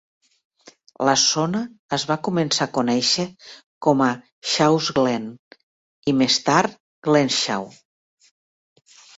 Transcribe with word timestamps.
La 1.07 1.13
zona 1.23 1.59
es 1.97 2.05
va 2.11 2.17
començar 2.27 2.65
a 2.65 2.71
conèixer 2.79 3.25
com 3.87 4.01
a 4.07 4.09
"Shaw's 4.55 4.89
Glen", 5.01 5.29
i 6.13 6.17
més 6.23 6.39
tard 6.49 6.77
Glenshaw. 7.11 7.73